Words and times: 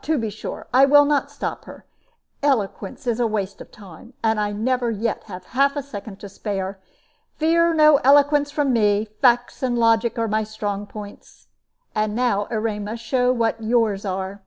"To 0.00 0.16
be 0.16 0.30
sure. 0.30 0.66
I 0.72 0.86
will 0.86 1.04
not 1.04 1.30
stop 1.30 1.66
her. 1.66 1.84
Eloquence 2.42 3.06
is 3.06 3.20
waste 3.20 3.60
of 3.60 3.70
time, 3.70 4.14
and 4.22 4.40
I 4.40 4.50
never 4.50 4.90
yet 4.90 5.24
had 5.24 5.44
half 5.44 5.76
a 5.76 5.82
second 5.82 6.18
to 6.20 6.28
spare. 6.30 6.80
Fear 7.36 7.74
no 7.74 7.98
eloquence 7.98 8.50
from 8.50 8.72
me; 8.72 9.04
facts 9.20 9.62
and 9.62 9.76
logic 9.78 10.18
are 10.18 10.26
my 10.26 10.42
strong 10.42 10.86
points. 10.86 11.48
And 11.94 12.16
now, 12.16 12.46
Erema, 12.50 12.96
show 12.96 13.30
what 13.30 13.62
yours 13.62 14.06
are." 14.06 14.40